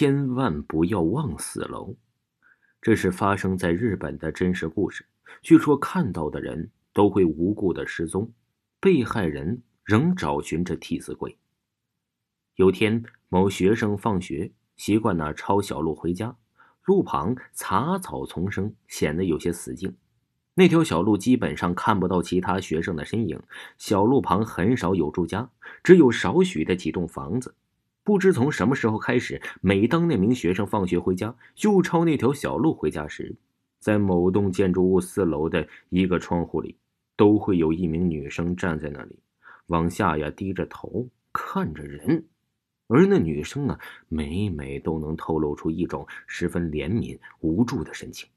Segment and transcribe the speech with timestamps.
[0.00, 1.94] 千万不要忘死楼，
[2.80, 5.04] 这是发生在日本的真实故事。
[5.42, 8.32] 据说看到的人都会无故的失踪，
[8.80, 11.36] 被害人仍找寻着替死鬼。
[12.54, 16.34] 有天，某学生放学习惯呢抄小路回家，
[16.86, 19.94] 路旁杂草丛生，显得有些死静。
[20.54, 23.38] 那条小路基本上看不到其他学生的身影，
[23.76, 25.50] 小路旁很少有住家，
[25.84, 27.54] 只有少许的几栋房子。
[28.02, 33.36] 不知从什么时候开始，每当那名学生放学回家，又抄那条小路回家时，
[33.78, 36.76] 在某栋建筑物四楼的一个窗户里，
[37.14, 39.18] 都会有一名女生站在那里，
[39.66, 42.24] 往下呀低着头看着人，
[42.88, 48.28] 而那女生啊，每每都能透露出一种十分怜悯、无助的神情。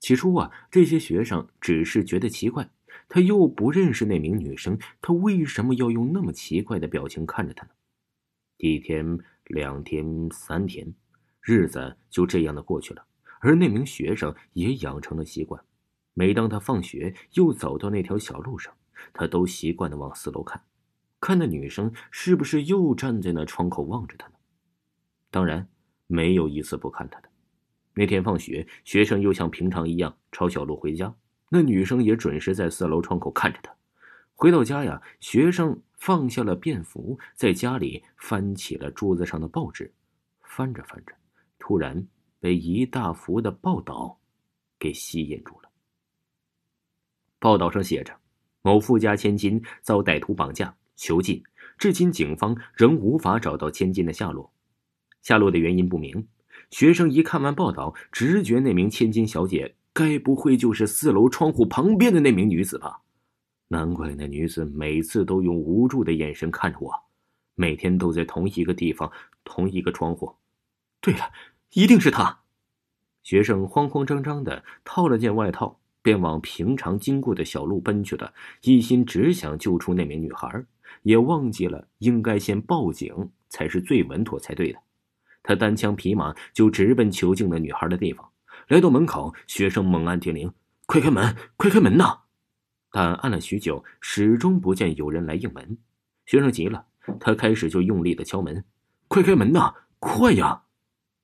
[0.00, 2.68] 起初啊，这些学生只是觉得奇怪，
[3.08, 7.70] 他又不认识那名女生，他为什么要用那么奇怪的表情看着她呢？
[8.58, 10.94] 一天、两天、三天，
[11.40, 13.04] 日子就这样的过去了。
[13.40, 15.62] 而那名学生也养成了习惯，
[16.14, 18.72] 每当他放学又走到那条小路上，
[19.12, 20.62] 他都习惯的往四楼看，
[21.20, 24.34] 看那女生是不是又站在那窗口望着他呢？
[25.30, 25.68] 当然，
[26.06, 27.28] 没有一次不看他的。
[27.94, 31.14] 那天放学，学生又像平常一样抄小路回家，
[31.50, 33.74] 那女生也准时在四楼窗口看着他。
[34.36, 35.82] 回到家呀，学生。
[35.98, 39.90] 放下了便服，在家里翻起了桌子上的报纸，
[40.42, 41.14] 翻着翻着，
[41.58, 42.06] 突然
[42.38, 44.20] 被一大幅的报道
[44.78, 45.70] 给吸引住了。
[47.38, 48.14] 报道上写着：
[48.60, 51.42] 某富家千金遭歹徒绑架囚禁，
[51.78, 54.52] 至今警方仍无法找到千金的下落，
[55.22, 56.28] 下落的原因不明。
[56.70, 63.00] 学生一看完报道，直觉那名千金小姐该不会就是四楼窗户旁边的那名女子吧？
[63.68, 66.92] 难怪那女子每次都用无助的眼神看着我，
[67.54, 69.10] 每天都在同一个地方，
[69.44, 70.36] 同一个窗户。
[71.00, 71.32] 对了，
[71.72, 72.40] 一定是她。
[73.22, 78.32] 学生慌慌张张的套了件外套，便往平常经过的小路奔去了，
[78.62, 80.64] 一心只想救出那名女孩，
[81.02, 84.78] 也忘记了应该先报警才是最稳妥才对的。
[85.42, 88.28] 他单枪匹马就直奔囚禁的女孩的地方。
[88.68, 90.52] 来到门口，学生猛按电铃
[90.86, 92.20] ：“快开门，快开门呐！”
[92.96, 95.76] 但按了许久，始终不见有人来应门。
[96.24, 96.86] 学生急了，
[97.20, 98.64] 他开始就用力的敲门
[99.06, 100.62] ：“快开门呐，快呀！”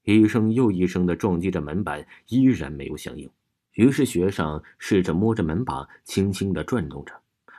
[0.05, 3.27] 一声又一声的撞击着门板，依然没有响应。
[3.73, 7.15] 于是学生试着摸着门把，轻轻的转动着，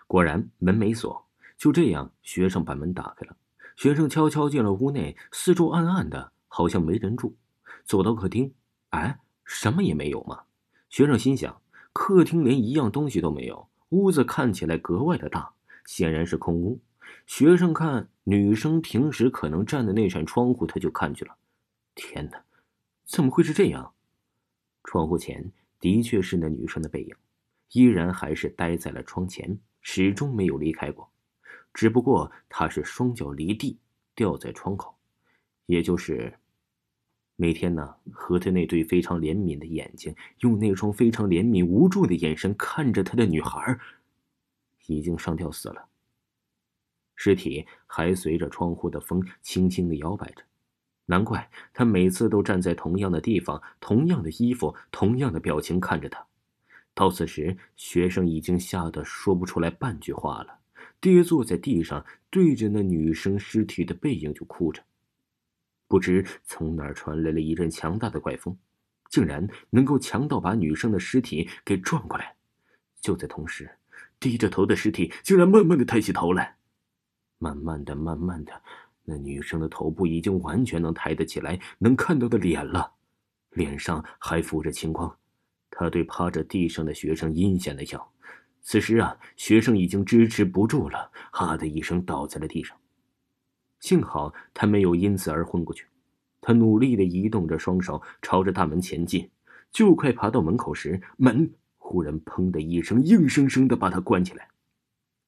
[0.05, 1.25] 果然门没锁。
[1.57, 3.35] 就这样，学生把门打开了。
[3.75, 7.35] 学生悄悄进了屋内，四周暗暗的，好像没人住。
[7.83, 8.53] 走到客厅，
[8.89, 10.41] 哎，什么也没有嘛。
[10.87, 11.59] 学生心想：
[11.93, 13.67] 客厅连一样东西都没有。
[13.93, 15.53] 屋子看起来格外的大，
[15.85, 16.81] 显然是空屋。
[17.27, 21.37] 学生看女生平时可能站的那扇窗户，他就看去了。
[21.93, 22.43] 天哪，
[23.05, 23.93] 怎么会是这样？
[24.83, 27.15] 窗户前的确是那女生的背影，
[27.73, 31.07] 依然还是待在了窗前，始终没有离开过。
[31.71, 33.77] 只不过她是双脚离地，
[34.15, 34.95] 吊在窗口，
[35.67, 36.33] 也就是。
[37.35, 43.79] 每天呢，和他那对非常怜悯的眼睛，用那双非常怜悯无助的眼神看着他的女孩，
[44.85, 45.85] 已经上吊死了。
[47.15, 50.43] 尸体还随着窗户的风轻轻的摇摆着，
[51.05, 56.25] 难怪他每次都站在同样的地方，同样的衣服，同样的表情看着他。
[56.93, 60.59] 到此时，学生已经吓得说不出来半句话了，
[61.01, 64.83] 跌坐在地上，对着那女生尸体的背影就哭着。
[65.87, 68.57] 不知从哪儿传来了一阵强大的怪风，
[69.09, 72.35] 竟然能够强到把女生的尸体给转过来。
[73.01, 73.69] 就在同时，
[74.19, 76.55] 低着头的尸体竟然慢慢的抬起头来，
[77.37, 78.61] 慢慢的、慢慢的，
[79.03, 82.91] 那女生的头部已经完全能抬得起来，能看到的脸了，
[83.51, 85.13] 脸上还浮着青光。
[85.69, 88.11] 他对趴着地上的学生阴险的笑。
[88.61, 92.77] 此时啊，学生已经支持不住了，哈的一声倒在了地上。
[93.83, 95.85] 幸好他没有因此而昏过去，
[96.39, 99.29] 他努力的移动着双手，朝着大门前进。
[99.73, 104.47] 就快爬到门口时，门忽然“砰”的一声，硬生生的把他关起来。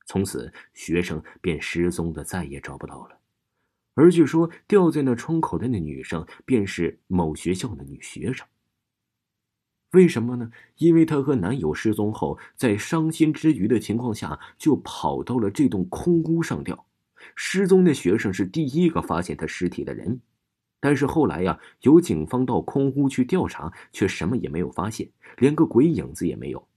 [0.06, 3.18] 从此，学生便失踪的再也找不到了。
[3.94, 8.48] 而据说吊在那窗口的那女生，便是某学校的女学生。
[9.92, 10.50] 为什么呢？
[10.78, 16.86] 因为她和男友失踪后，在伤心之余的情况下，就跑到了这栋空屋上吊。
[17.34, 20.22] 失踪的学生是第一个发现他尸体的人，
[20.80, 26.68] 但是后来呀，有警方到空屋去调查，却什么也没有发现，连个鬼影子也没有。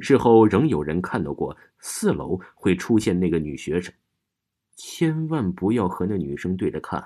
[0.00, 3.92] 事后仍有人看到过四楼会出现那个女学生。
[4.76, 7.02] 千万不要和那女生对着看，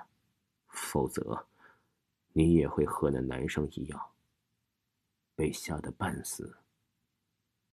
[0.68, 1.46] 否则，
[2.32, 4.00] 你也会和那男生一样，
[5.36, 6.59] 被吓得半死。